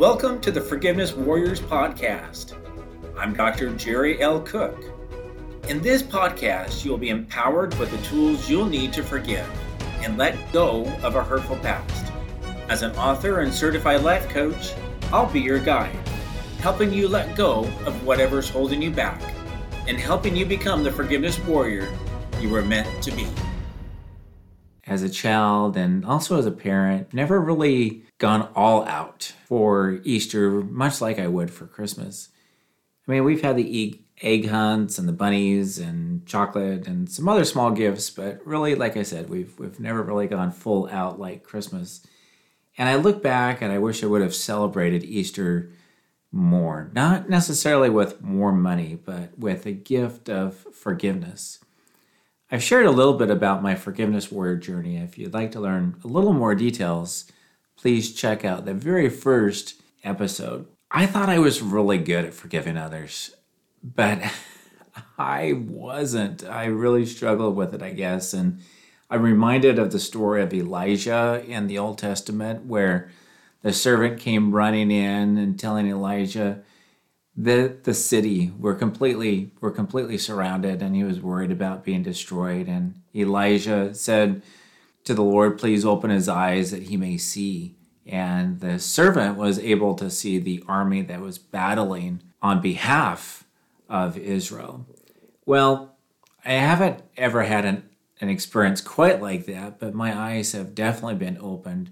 Welcome 0.00 0.40
to 0.40 0.50
the 0.50 0.62
Forgiveness 0.62 1.12
Warriors 1.12 1.60
podcast. 1.60 2.54
I'm 3.18 3.34
Dr. 3.34 3.74
Jerry 3.74 4.18
L. 4.22 4.40
Cook. 4.40 4.82
In 5.68 5.82
this 5.82 6.02
podcast, 6.02 6.86
you'll 6.86 6.96
be 6.96 7.10
empowered 7.10 7.78
with 7.78 7.90
the 7.90 7.98
tools 8.08 8.48
you'll 8.48 8.64
need 8.64 8.94
to 8.94 9.02
forgive 9.02 9.46
and 10.02 10.16
let 10.16 10.38
go 10.54 10.86
of 11.02 11.16
a 11.16 11.22
hurtful 11.22 11.56
past. 11.56 12.14
As 12.70 12.80
an 12.80 12.92
author 12.92 13.40
and 13.40 13.52
certified 13.52 14.00
life 14.00 14.26
coach, 14.30 14.72
I'll 15.12 15.30
be 15.30 15.40
your 15.40 15.58
guide, 15.58 15.94
helping 16.60 16.94
you 16.94 17.06
let 17.06 17.36
go 17.36 17.64
of 17.84 18.02
whatever's 18.02 18.48
holding 18.48 18.80
you 18.80 18.90
back 18.90 19.20
and 19.86 19.98
helping 19.98 20.34
you 20.34 20.46
become 20.46 20.82
the 20.82 20.90
forgiveness 20.90 21.38
warrior 21.40 21.94
you 22.40 22.48
were 22.48 22.62
meant 22.62 23.02
to 23.02 23.10
be 23.10 23.28
as 24.90 25.04
a 25.04 25.08
child 25.08 25.76
and 25.76 26.04
also 26.04 26.36
as 26.36 26.46
a 26.46 26.50
parent, 26.50 27.14
never 27.14 27.40
really 27.40 28.02
gone 28.18 28.48
all 28.56 28.84
out 28.86 29.32
for 29.46 30.00
Easter, 30.02 30.50
much 30.50 31.00
like 31.00 31.16
I 31.16 31.28
would 31.28 31.48
for 31.48 31.66
Christmas. 31.66 32.30
I 33.06 33.12
mean, 33.12 33.24
we've 33.24 33.40
had 33.40 33.56
the 33.56 34.00
egg 34.20 34.48
hunts 34.48 34.98
and 34.98 35.08
the 35.08 35.12
bunnies 35.12 35.78
and 35.78 36.26
chocolate 36.26 36.88
and 36.88 37.08
some 37.08 37.28
other 37.28 37.44
small 37.44 37.70
gifts, 37.70 38.10
but 38.10 38.44
really, 38.44 38.74
like 38.74 38.96
I 38.96 39.04
said, 39.04 39.30
we've 39.30 39.56
we've 39.60 39.78
never 39.78 40.02
really 40.02 40.26
gone 40.26 40.50
full 40.50 40.88
out 40.88 41.20
like 41.20 41.44
Christmas. 41.44 42.04
And 42.76 42.88
I 42.88 42.96
look 42.96 43.22
back 43.22 43.62
and 43.62 43.72
I 43.72 43.78
wish 43.78 44.02
I 44.02 44.08
would 44.08 44.22
have 44.22 44.34
celebrated 44.34 45.04
Easter 45.04 45.70
more, 46.32 46.90
not 46.94 47.28
necessarily 47.28 47.90
with 47.90 48.22
more 48.22 48.52
money, 48.52 48.98
but 49.02 49.38
with 49.38 49.66
a 49.66 49.72
gift 49.72 50.28
of 50.28 50.56
forgiveness. 50.56 51.60
I've 52.52 52.62
shared 52.64 52.86
a 52.86 52.90
little 52.90 53.14
bit 53.14 53.30
about 53.30 53.62
my 53.62 53.76
forgiveness 53.76 54.32
warrior 54.32 54.56
journey. 54.56 54.96
If 54.96 55.16
you'd 55.16 55.32
like 55.32 55.52
to 55.52 55.60
learn 55.60 55.94
a 56.02 56.08
little 56.08 56.32
more 56.32 56.56
details, 56.56 57.30
please 57.76 58.12
check 58.12 58.44
out 58.44 58.64
the 58.64 58.74
very 58.74 59.08
first 59.08 59.80
episode. 60.02 60.66
I 60.90 61.06
thought 61.06 61.28
I 61.28 61.38
was 61.38 61.62
really 61.62 61.98
good 61.98 62.24
at 62.24 62.34
forgiving 62.34 62.76
others, 62.76 63.36
but 63.84 64.20
I 65.18 65.52
wasn't. 65.52 66.42
I 66.42 66.64
really 66.64 67.06
struggled 67.06 67.54
with 67.54 67.72
it, 67.72 67.82
I 67.82 67.90
guess. 67.90 68.34
And 68.34 68.60
I'm 69.08 69.22
reminded 69.22 69.78
of 69.78 69.92
the 69.92 70.00
story 70.00 70.42
of 70.42 70.52
Elijah 70.52 71.44
in 71.46 71.68
the 71.68 71.78
Old 71.78 71.98
Testament 71.98 72.66
where 72.66 73.10
the 73.62 73.72
servant 73.72 74.18
came 74.18 74.50
running 74.50 74.90
in 74.90 75.38
and 75.38 75.56
telling 75.56 75.86
Elijah, 75.86 76.64
the 77.36 77.76
the 77.84 77.94
city 77.94 78.52
were 78.58 78.74
completely 78.74 79.52
were 79.60 79.70
completely 79.70 80.18
surrounded 80.18 80.82
and 80.82 80.94
he 80.96 81.04
was 81.04 81.20
worried 81.20 81.50
about 81.50 81.84
being 81.84 82.02
destroyed. 82.02 82.68
And 82.68 83.00
Elijah 83.14 83.94
said 83.94 84.42
to 85.04 85.14
the 85.14 85.22
Lord 85.22 85.58
please 85.58 85.84
open 85.84 86.10
his 86.10 86.28
eyes 86.28 86.70
that 86.70 86.84
he 86.84 86.96
may 86.96 87.16
see. 87.16 87.76
And 88.06 88.60
the 88.60 88.78
servant 88.78 89.36
was 89.36 89.58
able 89.58 89.94
to 89.94 90.10
see 90.10 90.38
the 90.38 90.64
army 90.66 91.02
that 91.02 91.20
was 91.20 91.38
battling 91.38 92.22
on 92.42 92.60
behalf 92.60 93.44
of 93.88 94.18
Israel. 94.18 94.86
Well 95.46 95.96
I 96.44 96.52
haven't 96.52 97.02
ever 97.16 97.42
had 97.42 97.64
an, 97.64 97.88
an 98.20 98.28
experience 98.28 98.80
quite 98.80 99.22
like 99.22 99.46
that 99.46 99.78
but 99.78 99.94
my 99.94 100.18
eyes 100.18 100.52
have 100.52 100.74
definitely 100.74 101.14
been 101.14 101.38
opened 101.40 101.90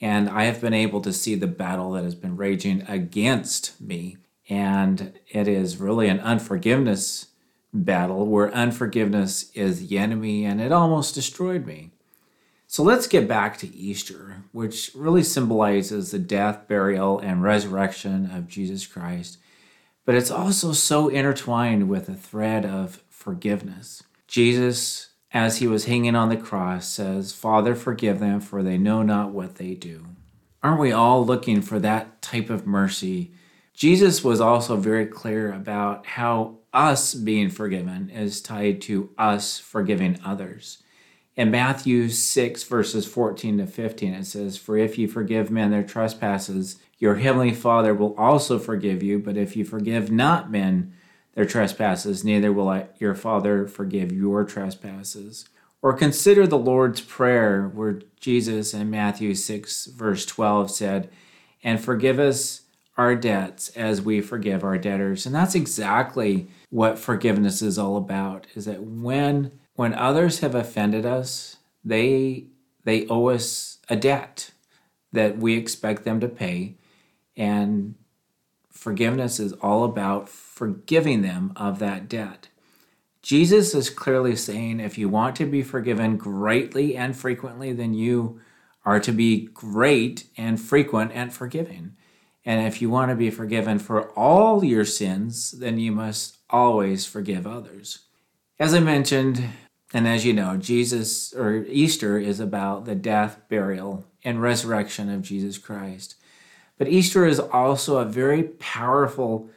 and 0.00 0.30
I 0.30 0.44
have 0.44 0.62
been 0.62 0.72
able 0.72 1.02
to 1.02 1.12
see 1.12 1.34
the 1.34 1.46
battle 1.46 1.92
that 1.92 2.04
has 2.04 2.14
been 2.14 2.36
raging 2.36 2.82
against 2.88 3.78
me 3.78 4.16
and 4.50 5.18
it 5.28 5.46
is 5.46 5.78
really 5.78 6.08
an 6.08 6.20
unforgiveness 6.20 7.28
battle 7.72 8.26
where 8.26 8.52
unforgiveness 8.52 9.50
is 9.52 9.88
the 9.88 9.96
enemy, 9.96 10.44
and 10.44 10.60
it 10.60 10.72
almost 10.72 11.14
destroyed 11.14 11.64
me. 11.64 11.92
So 12.66 12.82
let's 12.82 13.06
get 13.06 13.28
back 13.28 13.56
to 13.58 13.74
Easter, 13.74 14.42
which 14.52 14.90
really 14.94 15.22
symbolizes 15.22 16.10
the 16.10 16.18
death, 16.18 16.66
burial, 16.66 17.20
and 17.20 17.42
resurrection 17.42 18.30
of 18.32 18.48
Jesus 18.48 18.86
Christ. 18.86 19.38
But 20.04 20.16
it's 20.16 20.30
also 20.30 20.72
so 20.72 21.08
intertwined 21.08 21.88
with 21.88 22.06
the 22.06 22.14
thread 22.14 22.66
of 22.66 23.04
forgiveness. 23.08 24.02
Jesus, 24.26 25.10
as 25.32 25.58
he 25.58 25.68
was 25.68 25.84
hanging 25.84 26.16
on 26.16 26.28
the 26.28 26.36
cross, 26.36 26.88
says, 26.88 27.32
Father, 27.32 27.76
forgive 27.76 28.18
them, 28.18 28.40
for 28.40 28.62
they 28.62 28.78
know 28.78 29.02
not 29.02 29.30
what 29.30 29.56
they 29.56 29.74
do. 29.74 30.06
Aren't 30.62 30.80
we 30.80 30.90
all 30.90 31.24
looking 31.24 31.62
for 31.62 31.78
that 31.78 32.20
type 32.20 32.50
of 32.50 32.66
mercy 32.66 33.32
Jesus 33.80 34.22
was 34.22 34.42
also 34.42 34.76
very 34.76 35.06
clear 35.06 35.50
about 35.50 36.04
how 36.04 36.58
us 36.70 37.14
being 37.14 37.48
forgiven 37.48 38.10
is 38.10 38.42
tied 38.42 38.82
to 38.82 39.08
us 39.16 39.58
forgiving 39.58 40.18
others. 40.22 40.82
In 41.34 41.50
Matthew 41.50 42.10
6, 42.10 42.62
verses 42.64 43.06
14 43.06 43.56
to 43.56 43.66
15, 43.66 44.12
it 44.12 44.26
says, 44.26 44.58
For 44.58 44.76
if 44.76 44.98
you 44.98 45.08
forgive 45.08 45.50
men 45.50 45.70
their 45.70 45.82
trespasses, 45.82 46.76
your 46.98 47.14
heavenly 47.14 47.54
Father 47.54 47.94
will 47.94 48.14
also 48.16 48.58
forgive 48.58 49.02
you. 49.02 49.18
But 49.18 49.38
if 49.38 49.56
you 49.56 49.64
forgive 49.64 50.12
not 50.12 50.50
men 50.50 50.92
their 51.32 51.46
trespasses, 51.46 52.22
neither 52.22 52.52
will 52.52 52.86
your 52.98 53.14
Father 53.14 53.66
forgive 53.66 54.12
your 54.12 54.44
trespasses. 54.44 55.48
Or 55.80 55.94
consider 55.94 56.46
the 56.46 56.58
Lord's 56.58 57.00
Prayer, 57.00 57.70
where 57.72 58.02
Jesus 58.20 58.74
in 58.74 58.90
Matthew 58.90 59.34
6, 59.34 59.86
verse 59.86 60.26
12 60.26 60.70
said, 60.70 61.10
And 61.62 61.82
forgive 61.82 62.18
us 62.18 62.64
our 62.96 63.14
debts 63.14 63.70
as 63.70 64.02
we 64.02 64.20
forgive 64.20 64.62
our 64.62 64.78
debtors. 64.78 65.26
And 65.26 65.34
that's 65.34 65.54
exactly 65.54 66.48
what 66.68 66.98
forgiveness 66.98 67.62
is 67.62 67.78
all 67.78 67.96
about 67.96 68.46
is 68.54 68.64
that 68.66 68.82
when 68.82 69.58
when 69.74 69.94
others 69.94 70.40
have 70.40 70.54
offended 70.54 71.06
us, 71.06 71.56
they 71.84 72.46
they 72.84 73.06
owe 73.06 73.28
us 73.28 73.78
a 73.88 73.96
debt 73.96 74.50
that 75.12 75.38
we 75.38 75.56
expect 75.56 76.04
them 76.04 76.20
to 76.20 76.28
pay 76.28 76.76
and 77.36 77.94
forgiveness 78.70 79.40
is 79.40 79.52
all 79.54 79.84
about 79.84 80.28
forgiving 80.28 81.22
them 81.22 81.52
of 81.56 81.78
that 81.78 82.08
debt. 82.08 82.48
Jesus 83.22 83.74
is 83.74 83.90
clearly 83.90 84.34
saying 84.36 84.80
if 84.80 84.96
you 84.96 85.08
want 85.08 85.36
to 85.36 85.44
be 85.44 85.62
forgiven 85.62 86.16
greatly 86.16 86.96
and 86.96 87.16
frequently, 87.16 87.72
then 87.72 87.92
you 87.92 88.40
are 88.84 89.00
to 89.00 89.12
be 89.12 89.46
great 89.48 90.24
and 90.36 90.60
frequent 90.60 91.12
and 91.14 91.32
forgiving. 91.32 91.96
And 92.44 92.66
if 92.66 92.80
you 92.80 92.88
want 92.88 93.10
to 93.10 93.16
be 93.16 93.30
forgiven 93.30 93.78
for 93.78 94.10
all 94.10 94.64
your 94.64 94.84
sins, 94.84 95.52
then 95.52 95.78
you 95.78 95.92
must 95.92 96.38
always 96.48 97.06
forgive 97.06 97.46
others. 97.46 98.00
As 98.58 98.74
I 98.74 98.80
mentioned, 98.80 99.42
and 99.92 100.06
as 100.06 100.24
you 100.24 100.32
know, 100.32 100.56
Jesus 100.56 101.32
or 101.32 101.64
Easter 101.68 102.18
is 102.18 102.40
about 102.40 102.84
the 102.84 102.94
death, 102.94 103.40
burial, 103.48 104.04
and 104.24 104.40
resurrection 104.40 105.10
of 105.10 105.22
Jesus 105.22 105.58
Christ. 105.58 106.16
But 106.78 106.88
Easter 106.88 107.26
is 107.26 107.40
also 107.40 107.98
a 107.98 108.04
very 108.04 108.42
powerful 108.42 109.50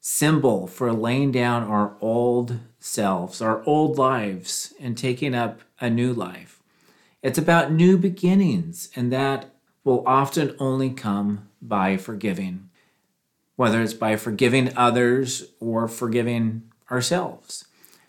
symbol 0.00 0.66
for 0.66 0.92
laying 0.92 1.32
down 1.32 1.62
our 1.62 1.96
old 2.00 2.58
selves, 2.78 3.40
our 3.40 3.62
old 3.64 3.98
lives, 3.98 4.74
and 4.78 4.96
taking 4.96 5.34
up 5.34 5.60
a 5.80 5.90
new 5.90 6.12
life. 6.12 6.62
It's 7.22 7.38
about 7.38 7.72
new 7.72 7.96
beginnings, 7.96 8.90
and 8.94 9.10
that 9.12 9.53
will 9.84 10.02
often 10.06 10.56
only 10.58 10.90
come 10.90 11.48
by 11.60 11.96
forgiving, 11.96 12.70
whether 13.56 13.80
it's 13.82 13.94
by 13.94 14.16
forgiving 14.16 14.76
others 14.76 15.50
or 15.60 15.86
forgiving 15.86 16.62
ourselves. 16.90 17.66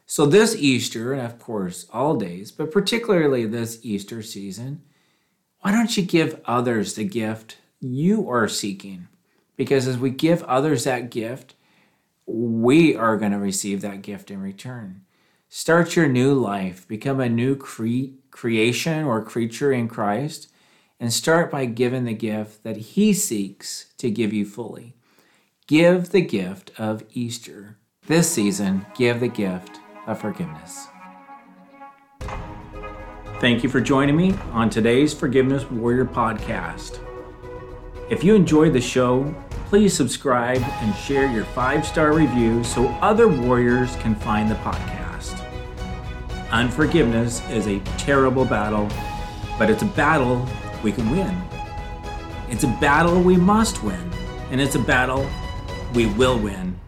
So, 0.07 0.25
this 0.25 0.55
Easter, 0.55 1.13
and 1.13 1.21
of 1.21 1.39
course, 1.39 1.87
all 1.91 2.15
days, 2.15 2.51
but 2.51 2.71
particularly 2.71 3.45
this 3.45 3.79
Easter 3.83 4.21
season, 4.21 4.83
why 5.61 5.71
don't 5.71 5.97
you 5.97 6.03
give 6.03 6.41
others 6.45 6.93
the 6.93 7.03
gift 7.03 7.57
you 7.79 8.29
are 8.29 8.47
seeking? 8.47 9.07
Because 9.57 9.87
as 9.87 9.97
we 9.97 10.11
give 10.11 10.43
others 10.43 10.83
that 10.83 11.09
gift, 11.09 11.55
we 12.27 12.95
are 12.95 13.17
going 13.17 13.31
to 13.31 13.39
receive 13.39 13.81
that 13.81 14.01
gift 14.01 14.29
in 14.29 14.41
return. 14.41 15.01
Start 15.49 15.95
your 15.95 16.07
new 16.07 16.33
life, 16.33 16.87
become 16.87 17.19
a 17.19 17.29
new 17.29 17.55
cre- 17.55 18.13
creation 18.29 19.05
or 19.05 19.23
creature 19.23 19.71
in 19.71 19.87
Christ 19.87 20.49
and 20.99 21.11
start 21.11 21.51
by 21.51 21.65
giving 21.65 22.05
the 22.05 22.13
gift 22.13 22.63
that 22.63 22.77
He 22.77 23.13
seeks 23.13 23.93
to 23.97 24.09
give 24.09 24.33
you 24.33 24.45
fully. 24.45 24.95
Give 25.67 26.09
the 26.09 26.21
gift 26.21 26.71
of 26.77 27.03
Easter. 27.13 27.77
This 28.07 28.31
season, 28.31 28.85
give 28.95 29.19
the 29.19 29.27
gift 29.27 29.79
of 30.05 30.21
forgiveness. 30.21 30.87
Thank 33.39 33.63
you 33.63 33.69
for 33.69 33.81
joining 33.81 34.15
me 34.15 34.33
on 34.51 34.69
today's 34.69 35.13
Forgiveness 35.13 35.69
Warrior 35.69 36.05
podcast. 36.05 36.99
If 38.09 38.23
you 38.23 38.35
enjoyed 38.35 38.73
the 38.73 38.81
show, 38.81 39.35
please 39.67 39.93
subscribe 39.93 40.61
and 40.61 40.95
share 40.95 41.29
your 41.31 41.43
five 41.45 41.85
star 41.85 42.13
review 42.13 42.63
so 42.63 42.87
other 43.01 43.27
warriors 43.27 43.95
can 43.97 44.15
find 44.15 44.49
the 44.49 44.55
podcast. 44.55 45.41
Unforgiveness 46.51 47.41
is 47.49 47.67
a 47.67 47.79
terrible 47.97 48.45
battle, 48.45 48.87
but 49.57 49.69
it's 49.69 49.81
a 49.81 49.87
battle 49.87 50.47
we 50.85 50.91
can 50.91 51.09
win. 51.09 51.35
It's 52.47 52.63
a 52.63 52.67
battle 52.79 53.19
we 53.19 53.37
must 53.37 53.83
win, 53.83 54.11
and 54.51 54.61
it's 54.61 54.75
a 54.75 54.79
battle 54.79 55.27
we 55.95 56.05
will 56.05 56.37
win 56.37 56.79